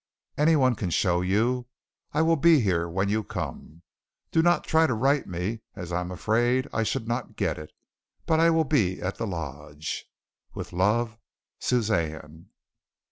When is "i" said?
2.11-2.23, 5.91-6.01, 6.73-6.81, 8.39-8.49